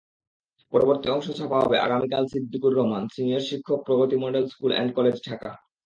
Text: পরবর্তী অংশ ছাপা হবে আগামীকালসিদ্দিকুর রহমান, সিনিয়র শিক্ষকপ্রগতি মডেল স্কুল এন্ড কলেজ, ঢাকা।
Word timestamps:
পরবর্তী 0.73 1.07
অংশ 1.09 1.27
ছাপা 1.31 1.57
হবে 1.59 1.77
আগামীকালসিদ্দিকুর 1.79 2.73
রহমান, 2.75 3.03
সিনিয়র 3.07 3.47
শিক্ষকপ্রগতি 3.49 4.15
মডেল 4.15 4.43
স্কুল 4.47 4.71
এন্ড 4.71 4.91
কলেজ, 4.95 5.15
ঢাকা। 5.29 5.51